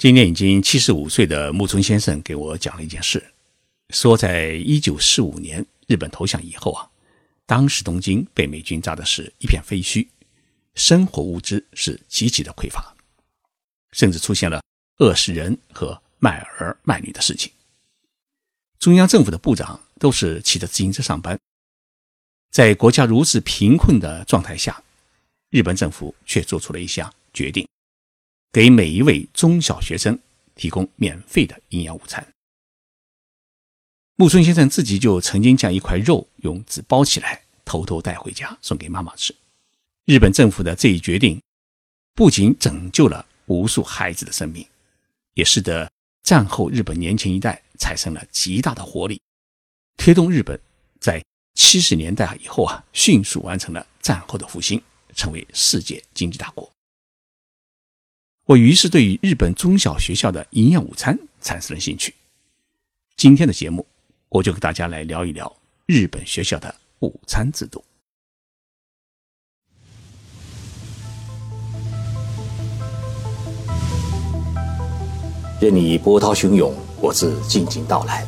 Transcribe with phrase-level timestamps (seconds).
[0.00, 3.22] 今年已经七十五岁的木村先生给我讲了一件事，
[3.90, 6.88] 说在一九四五年日本投降以后啊，
[7.44, 10.08] 当时东京被美军炸的是一片废墟，
[10.74, 12.96] 生活物资是极其的匮乏，
[13.92, 14.62] 甚至出现了
[15.00, 17.52] 饿死人和卖儿卖女的事情。
[18.78, 21.38] 中央政府的部长都是骑着自行车上班，
[22.50, 24.82] 在国家如此贫困的状态下，
[25.50, 27.68] 日本政府却做出了一项决定。
[28.52, 30.18] 给每一位中小学生
[30.56, 32.26] 提供免费的营养午餐。
[34.16, 39.34] 木村先生自己就曾经将一块肉用纸包起来，偷偷带回家送给妈妈吃。
[40.04, 41.40] 日本政府的这一决定，
[42.14, 44.66] 不仅拯救了无数孩子的生命，
[45.34, 45.90] 也使得
[46.22, 49.20] 战后日本年轻一代产生了极大的活力，
[49.96, 50.60] 推动日本
[50.98, 51.24] 在
[51.54, 54.82] 七十年代以后啊，迅速完成了战后的复兴，
[55.14, 56.70] 成为世界经济大国。
[58.50, 62.12] 我于是对于日本中小学校的营养午餐产生了兴趣。
[63.16, 63.86] 今天的节目，
[64.28, 67.84] 我就给大家来聊一聊日本学校的午餐制度。
[75.60, 78.26] 任你波涛汹涌，我自静静到来。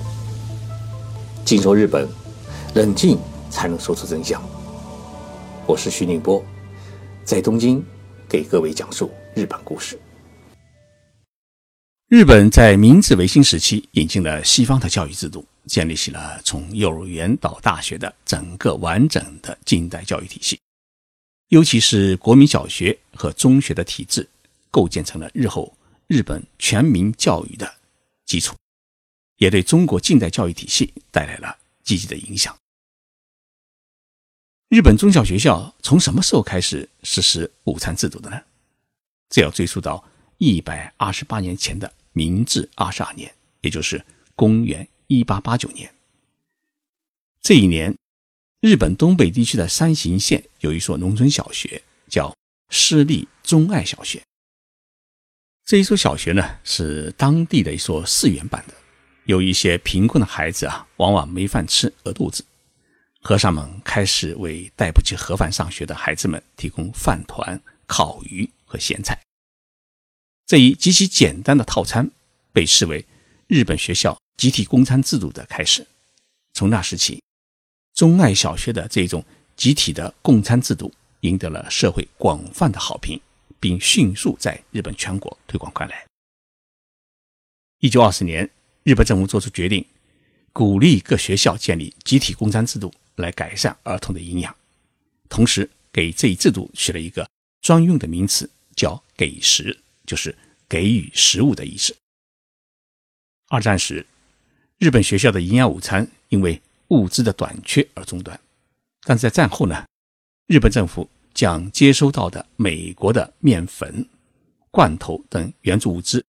[1.44, 2.08] 静说日本，
[2.76, 3.18] 冷静
[3.50, 4.40] 才能说出真相。
[5.66, 6.40] 我是徐宁波，
[7.24, 7.84] 在东京
[8.28, 9.98] 给各位讲述日本故事。
[12.12, 20.60] 日本在明治维新时期引进了西方的教育制度，建立起了从幼儿园到大学的整个完整的近代教育体系。
[21.48, 24.28] 尤其是国民小学和中学的体制，
[24.70, 25.74] 构建成了日后
[26.06, 27.76] 日本全民教育的
[28.26, 28.54] 基础，
[29.38, 32.54] 也对中国近代教育体系带来了积极的影响。
[34.68, 38.38] 日本中小学校从什么时候开始实施午餐制度的呢？
[39.30, 40.04] 这要追溯到
[40.36, 41.90] 一百二十八年前的。
[42.12, 45.92] 明治二十二年，也就是公元一八八九年，
[47.40, 47.96] 这一年，
[48.60, 52.34] 日本东北地区的山形县有一所农村小学，叫
[52.70, 54.22] 私立中爱小学。
[55.64, 58.74] 这一所小学呢，是当地的一所寺院办的。
[59.24, 62.44] 有一些贫困的孩子啊，往往没饭吃，饿肚子。
[63.20, 69.16] 和尚们开始为带不起盒饭上学的孩子们提供饭团、烤鱼和咸菜。
[70.52, 72.10] 这一极其简单的套餐
[72.52, 73.02] 被视为
[73.46, 75.86] 日本学校集体供餐制度的开始。
[76.52, 77.22] 从那时起，
[77.94, 79.24] 中爱小学的这种
[79.56, 83.18] 集体的供餐制度赢得了社会广泛的好评，
[83.58, 86.04] 并迅速在日本全国推广开来。
[87.80, 88.50] 一九二四年，
[88.82, 89.82] 日本政府作出决定，
[90.52, 94.54] 鼓励各学校建立集体供餐制度，来改善儿童的营养，
[95.30, 97.26] 同时给这一制度取了一个
[97.62, 99.78] 专用的名词，叫“给食”。
[100.04, 100.36] 就是
[100.72, 101.94] 给予食物的意思。
[103.48, 104.06] 二战时，
[104.78, 108.40] 日本学校的营养午餐因为物资的短缺而中断，
[109.02, 109.86] 但在战后呢，
[110.46, 114.08] 日本政府将接收到的美国的面粉、
[114.70, 116.24] 罐头等援助物资，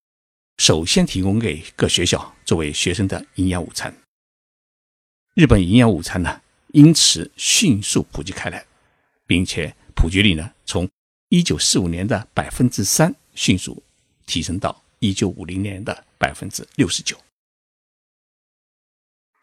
[0.57, 3.95] 首先提供给各学校作为学生的营养午餐。
[5.35, 6.41] 日本营养午餐呢，
[6.73, 8.65] 因此迅速普及开来，
[9.25, 10.89] 并且普及率呢，从
[11.29, 13.15] 一九四五年的百分之三。
[13.35, 13.81] 迅速
[14.33, 17.15] 提升到一九五零年的百分之六十九。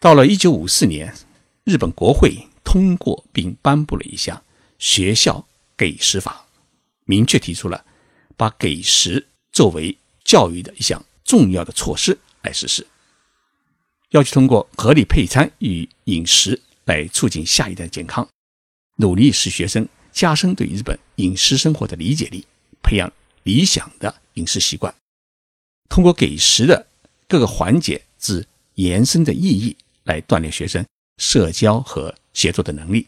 [0.00, 1.14] 到了一九五四年，
[1.62, 4.42] 日本国会通过并颁布了一项
[4.80, 5.46] 学校
[5.76, 6.44] 给食法，
[7.04, 7.84] 明确提出了
[8.36, 12.84] 把给食作为教育的一项重要的措施来实施，
[14.08, 18.28] 要求通过合理配餐与饮食来促进下一代健康，
[18.96, 22.44] 努力使学生加深对日本饮食生活的理解力，
[22.82, 23.08] 培养。
[23.42, 24.94] 理想的饮食习惯，
[25.88, 26.86] 通过给食的
[27.26, 30.84] 各个环节之延伸的意义来锻炼学生
[31.18, 33.06] 社交和协作的能力，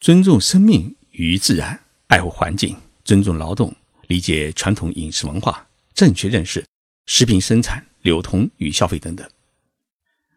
[0.00, 3.74] 尊重生命与自然，爱护环境，尊重劳动，
[4.06, 6.64] 理解传统饮食文化，正确认识
[7.06, 9.28] 食品生产、流通与消费等等。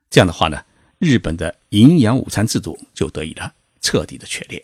[0.10, 0.64] 这样的话呢，
[1.00, 4.62] 日本的营养午餐制度就得以了彻底的确立。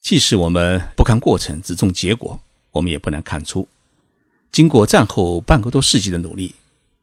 [0.00, 2.40] 即使我们不看过程，只重结果。
[2.78, 3.66] 我们也不难看出，
[4.52, 6.54] 经过战后半个多世纪的努力，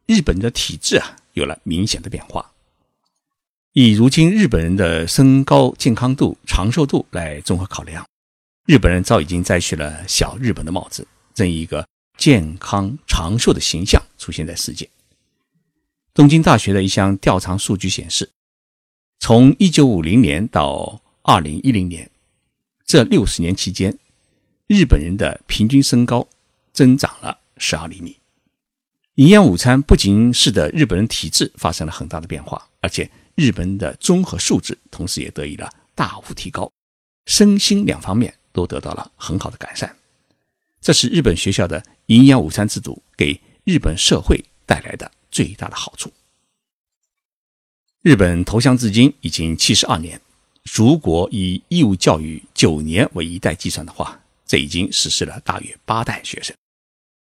[0.05, 2.53] 日本的体质啊有了明显的变化。
[3.73, 8.07] 以如今日本人的身高、健康度、长寿度来综合考量，
[8.65, 11.85] 日本人早已经摘去了小日本的帽子，这一个
[12.17, 14.89] 健康长寿的形象出现在世界。
[16.13, 18.31] 东京大学的一项调查数据显示，
[19.19, 22.09] 从1950年到2010年
[22.85, 23.97] 这60年期间。
[24.67, 26.27] 日本人的平均身高
[26.73, 28.17] 增长了十二厘米，
[29.15, 36.71] 营养午餐不仅使得日本人体质发生了很大的变化，而且日本人的综合素质同时也得以了大幅提高，
[37.27, 39.95] 身心两方面都得到了很好的改善。
[40.81, 46.11] 这是日本学校的营养午餐制度给日本社会带来的最大的好处。
[48.01, 50.19] 日本投降至今已经七十二年，
[50.63, 56.55] 如果以义务教育九年为一代计算的话，这已经实施了大约八代学生，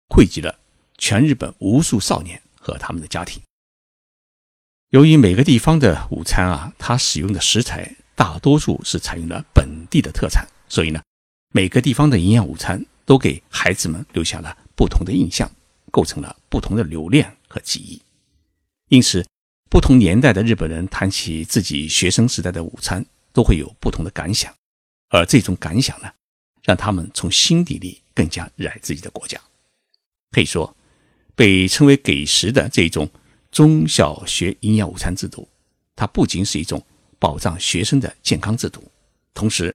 [0.08, 0.58] 惠及了
[0.98, 3.42] 全日本无数少年和他们的家庭。
[4.90, 11.02] 由于每个地方的午餐啊，它使用的食材大多数是采用了本地的特产，所以呢，
[11.52, 15.50] 每个地方的营养午餐都给孩子们留下了不同的印象，
[15.90, 18.00] 构成了不同的留恋和记忆。
[18.88, 19.24] 因此。
[19.70, 24.54] 不同年代的日本人谈起自己学生时代的午餐，都会有不同的感想，
[25.08, 26.12] 而这种感想呢，
[26.64, 29.40] 让他们从心底里更加热爱自己的国家。
[30.32, 30.74] 可以说，
[31.36, 33.08] 被称为“给食”的这种
[33.52, 35.48] 中小学营养午餐制度，
[35.94, 36.84] 它不仅是一种
[37.20, 38.82] 保障学生的健康制度，
[39.32, 39.72] 同时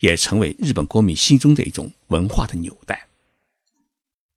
[0.00, 3.06] 也成为日本国民心中的一种文化的纽带。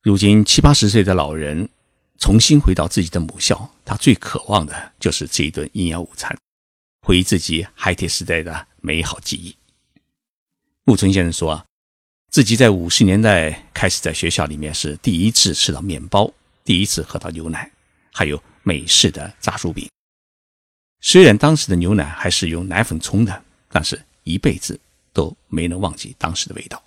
[0.04, 1.68] 如今七八十岁的老人。
[2.20, 6.34] 重新回到自己的母校，他最渴望的就是这一顿营养午餐，
[7.02, 9.54] 回忆自己孩提时代的美好记忆。
[10.86, 11.66] 木村先生说，
[12.34, 16.34] 自己在五十年代开始在学校里面是第一次吃到面包，
[16.66, 17.72] 第一次喝到牛奶，
[18.12, 19.88] 还有美式的炸薯饼。
[21.00, 24.80] 虽然当时的牛奶还是用奶粉冲的，但是一辈子
[25.14, 26.84] 都没能忘记当时的味道。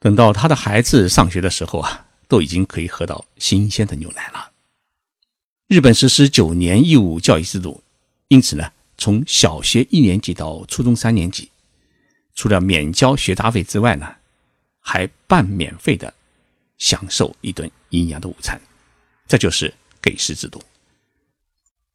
[0.00, 2.02] 等到他的孩子上学的时候啊。
[2.28, 4.50] 都已经可以喝到新鲜的牛奶了。
[5.68, 7.80] 日本实施九年义务教育制度，
[8.26, 11.48] 因此呢，从小学一年级到初中三年级，
[12.36, 14.14] 除了免交学杂费之外呢，
[14.78, 16.14] 还半免费的
[16.78, 18.60] 享受一顿营养的午餐，
[19.26, 20.62] 这就是给食制度。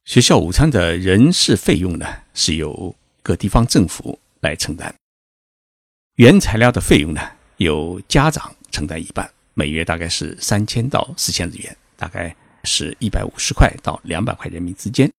[0.04, 4.92] 学校午餐的人事费用呢，是由各地方政府来承担，
[6.16, 7.20] 原材料的费用呢，
[7.58, 9.32] 由家长承担一半。
[9.54, 12.34] 每月大概是三千到四千日元，大概
[12.64, 15.12] 是一百五十块到两百块人民之间，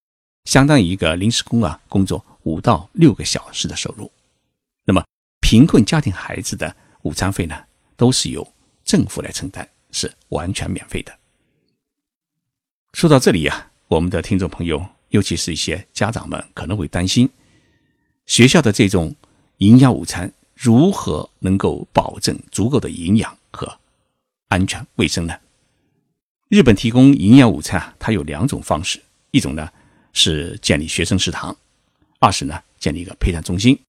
[0.46, 4.12] 相当于一个临时工啊工作五到六个小时的收入。
[4.86, 5.06] 那么
[5.54, 7.56] 贫困家庭孩子的午餐费呢，
[7.96, 11.16] 都是由政府来承担，是完全免费的。
[12.94, 17.30] 说到这里呀，我们的听众朋友，尤其是一些家长们可能会担心，
[18.26, 19.16] 学校的这种
[19.58, 23.78] 营养午餐如何能够保证足够的营养和。
[24.48, 25.40] 安全卫生呢？
[26.50, 29.70] 日本提供营养午餐啊，它有两种方式，一种呢
[30.14, 31.56] 是建立学生食堂，
[32.18, 33.80] 二是呢建立一个配餐中心。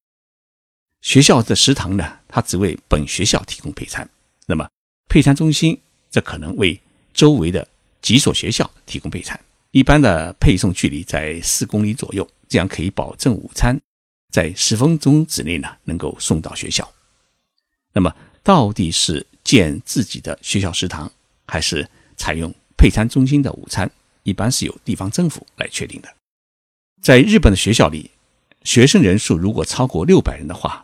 [1.05, 4.09] 学校的食堂呢，它只为本学校提供配餐，
[4.47, 4.67] 那么
[5.07, 5.79] 配餐中心
[6.09, 6.81] 则可能为
[7.13, 7.69] 周围的
[8.01, 9.39] 几所学校提供配餐。
[9.71, 13.79] 一般的配送距离在四公里左右，这样可以保证午餐
[14.33, 16.91] 在十分钟之内呢能够送到学校。
[17.93, 18.11] 那么
[18.43, 19.25] 到底是？
[19.45, 21.13] 建自己的学校食堂，
[21.45, 21.87] 还是
[22.17, 23.91] 采用配餐中心的午餐，
[24.23, 26.09] 一般是由地方政府来确定的。
[27.03, 28.11] 在日本的学校里，
[28.63, 30.84] 学生人数如果超过六百人的话，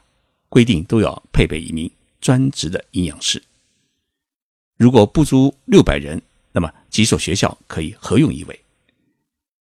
[0.50, 3.42] 规定都要配备一名专职的营养师。
[4.76, 6.20] 如果不足六百人，
[6.52, 8.60] 那么几所学校可以合用一位。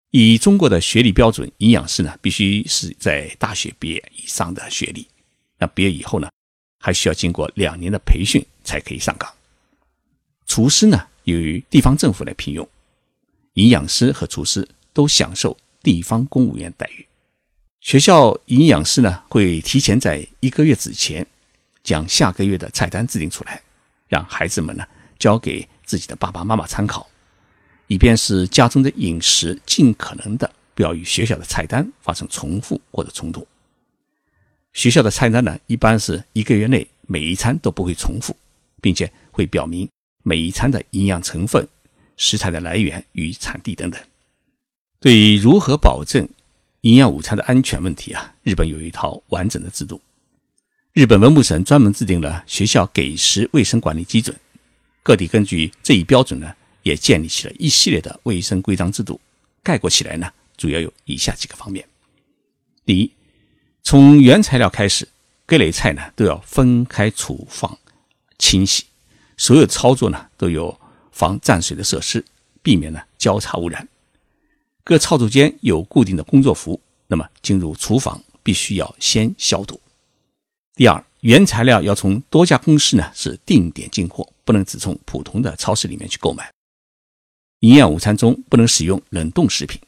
[0.10, 5.08] 以中国的学历标准，营养师呢必须是在大学毕业以上的学历。
[5.58, 6.30] 那毕业以后呢？
[6.84, 9.32] 还需要经过两年的培训才可以上岗。
[10.48, 12.68] 厨师呢，由于地方政府来聘用，
[13.54, 17.06] 营养师和厨师都享受地方公务员待遇。
[17.82, 21.26] 学校营养师呢，会提前在一个月之前
[21.84, 23.60] 将下个月的菜单制定出来，
[24.08, 24.86] 让孩子们呢
[25.18, 27.10] 交给自己的爸爸妈妈参考，
[27.88, 33.46] 以便使家中的饮食尽可能的不要与学校的菜单发生重复或者冲突。
[34.74, 38.38] 学校的菜单呢，一般是一个月内每一餐都不会重复，
[38.80, 39.90] 并且会表明
[40.22, 41.68] 每一餐的营养成分、
[42.16, 44.00] 食材的来源与产地等等。
[45.00, 46.30] 对于如何保证
[46.82, 50.02] 营养午餐的安全问题啊，日本有一套完整的制度。
[50.94, 54.36] 日本文部省专门制定了学校给食卫生管理基准，
[55.04, 59.22] 各地根据这一标准呢，也建立起了一系列的卫生规章制度。
[59.62, 61.88] 概括起来呢，主要有以下几个方面：
[62.84, 63.12] 第一，
[63.84, 65.08] 从原材料开始，
[65.46, 67.78] 各类菜呢都要分开储放、
[68.40, 68.86] 清洗，
[69.38, 70.76] 所有操作呢都有
[71.12, 72.26] 防沾水的设施，
[72.64, 73.88] 避免呢交叉污染。
[74.84, 79.80] 各操作间有固定的工作服，那么进入厨房必须要先消毒。
[80.76, 86.52] 第二，原材料要从多家公司呢是定点进货，不能只从普通的超市里面去购买。
[87.60, 89.80] 营养午餐中不能使用冷冻食品，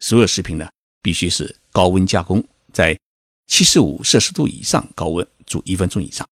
[0.00, 0.68] 所有食品呢
[1.02, 2.98] 必须是高温加工，在
[3.46, 6.26] 七十五摄氏度以上高温煮一分钟以上。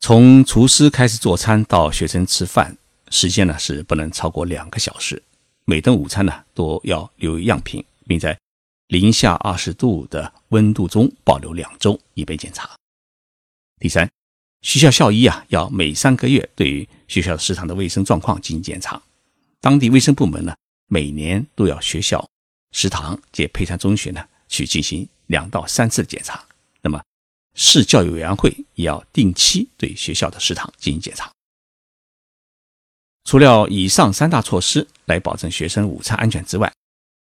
[0.00, 2.76] 从厨师开始做餐到学生吃饭，
[3.10, 5.22] 时间呢是不能超过两个小时。
[5.64, 8.38] 每顿午餐呢都要留样品，并在
[8.88, 12.68] 零下二十度的温度中保留两周，以备检查。
[13.78, 14.10] 第三，
[14.62, 19.00] 学校校医啊要每三个月对于学校食堂的卫生状况进行检查。
[19.60, 20.54] 当地卫生部门呢
[20.88, 22.28] 每年都要学校
[22.72, 26.44] 食堂及配餐中学呢去进行两到三次的检查。
[26.80, 27.00] 那么
[27.54, 31.30] 市教育委员会也要定期对学校的食堂进行检查。
[33.24, 36.72] 除了以上三大措施来保证学生午餐安全之外，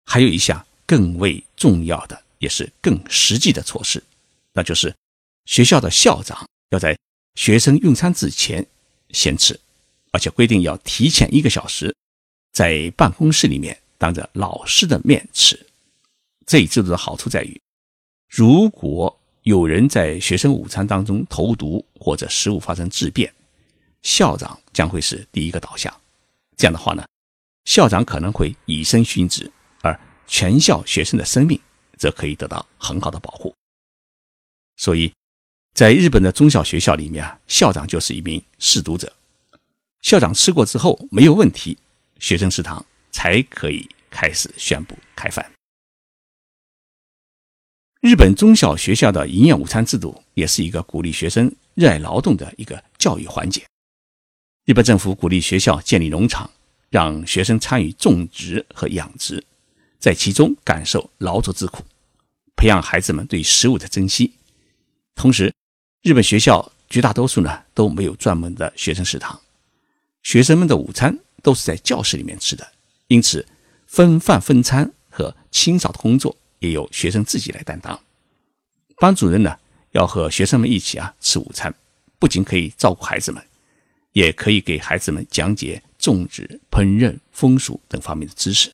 [0.07, 4.03] 还有一项更为重要的，也是更实际的措施，
[4.53, 4.95] 那就是
[5.47, 6.97] 学校的校长要在
[7.35, 8.65] 学生用餐之前
[9.11, 9.59] 先吃，
[10.13, 11.95] 而且规定要提前一个小时，
[12.53, 15.67] 在办公室里面当着老师的面吃。
[16.47, 17.61] 这一制度的好处在于，
[18.29, 23.33] 如果有人在学生午餐当中投毒或者食物发生质变，
[24.03, 25.95] 校长将会是第一个倒下。
[26.57, 27.07] 这样的话呢，
[27.65, 29.51] 校长可能会以身殉职，
[29.83, 31.59] 而全校学生的生命
[31.97, 33.55] 则可以得到很好的保护。
[34.77, 35.13] 所以，
[35.75, 39.13] 在日本的中小学校里面啊，校长就是一名试毒者。
[40.03, 41.77] 校长吃过之后没有问题，
[42.19, 45.51] 学生食堂才可以开始宣布开饭。
[48.01, 53.63] 日本中小学校的营养午餐制度也是一个鼓励学生热爱劳动的一个教育环节。
[54.67, 56.49] 日本政府鼓励学校建立农场，
[56.91, 59.43] 让学生参与种植和养殖，
[59.99, 61.83] 在其中感受劳作之苦，
[62.57, 64.35] 培养孩子们对食物的珍惜。
[65.15, 65.53] 同时，
[66.03, 69.41] 日本学校绝大多数呢都没有专门的学生食堂，
[70.23, 72.71] 学生们的午餐都是在教室里面吃的，
[73.09, 73.47] 因此
[73.87, 77.99] 分饭分餐和清扫的工作也由学生自己来担当。
[78.99, 79.57] 班主任呢
[79.93, 81.75] 要和学生们一起啊吃午餐，
[82.19, 83.43] 不仅可以照顾孩子们。
[84.13, 88.71] 也可以给孩子们讲解种植、烹饪、风俗等方面的知识。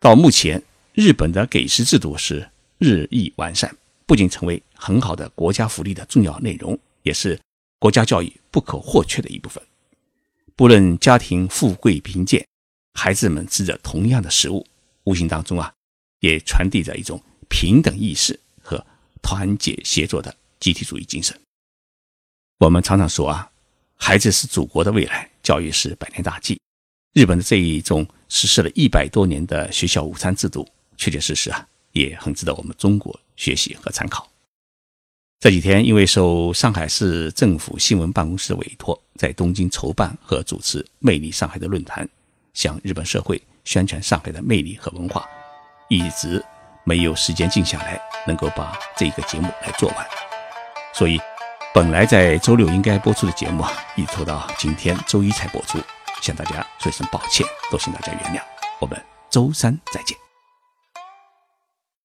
[0.00, 0.62] 到目前，
[0.94, 7.38] 日本的给食制度是日益完善，不仅成为很好的国家福利的重要内容，也是
[7.78, 9.62] 国家教育不可或缺的一部分。
[10.54, 12.46] 不论家庭富贵贫贱，
[12.94, 14.66] 孩子们吃着同样的食物，
[15.04, 15.72] 无形当中啊，
[16.20, 18.82] 也传递着一种平等意识和
[19.20, 21.38] 团结协作的集体主义精神。
[22.58, 23.50] 我们常常说啊。
[23.96, 26.60] 孩子是祖国的未来，教育是百年大计。
[27.14, 34.28] 日本的这一种实施了一百多年的学校午餐制度，确确实实啊，也很值得我们中国学习和参考。
[35.40, 42.08] 这几天，因为受上海市政府新闻办公室的委托，在东京筹办和主持“魅力上海”的论坛，
[42.52, 45.26] 向日本社会宣传上海的魅力和文化，
[45.88, 46.44] 一直
[46.84, 50.06] 没有时间静下来，能够把这个节目来做完，
[50.94, 51.18] 所以。
[51.76, 55.78] 本来在周六应该播出的节目啊，一拖到今天周一才播出，
[56.22, 58.40] 向大家说一声抱歉，多请大家原谅。
[58.80, 60.25] 我们周三再见。